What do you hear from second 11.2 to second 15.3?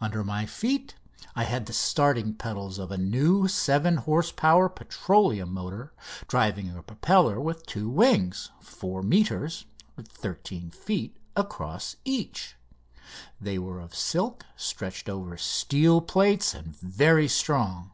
across each. They were of silk, stretched